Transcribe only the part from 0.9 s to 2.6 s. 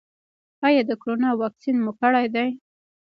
کرونا واکسین مو کړی دی؟